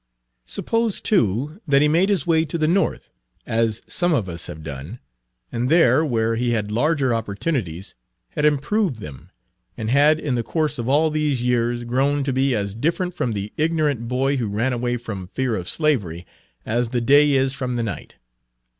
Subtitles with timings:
[0.47, 3.11] Suppose, too, that he made his way to the North
[3.45, 4.97] as some of us have done,
[5.51, 7.93] and there, where he had larger opportunities,
[8.29, 9.29] had improved them,
[9.77, 13.33] and had in the course of all these years grown to be as different from
[13.33, 16.25] the ignorant boy who ran away from fear of slavery
[16.65, 18.15] as the day is from the night.